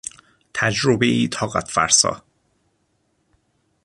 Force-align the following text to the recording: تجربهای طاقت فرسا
تجربهای 0.53 1.27
طاقت 1.27 1.67
فرسا 1.69 2.21